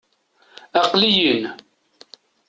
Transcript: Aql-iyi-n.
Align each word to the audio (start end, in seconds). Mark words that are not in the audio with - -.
Aql-iyi-n. 0.81 1.43